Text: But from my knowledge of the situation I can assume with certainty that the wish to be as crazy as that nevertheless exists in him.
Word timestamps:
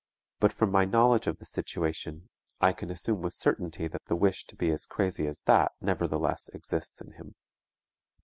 But 0.39 0.51
from 0.51 0.71
my 0.71 0.83
knowledge 0.83 1.27
of 1.27 1.37
the 1.37 1.45
situation 1.45 2.29
I 2.59 2.73
can 2.73 2.89
assume 2.89 3.21
with 3.21 3.35
certainty 3.35 3.87
that 3.87 4.03
the 4.05 4.15
wish 4.15 4.45
to 4.47 4.55
be 4.55 4.71
as 4.71 4.87
crazy 4.87 5.27
as 5.27 5.43
that 5.43 5.73
nevertheless 5.79 6.49
exists 6.55 7.01
in 7.01 7.11
him. 7.11 7.35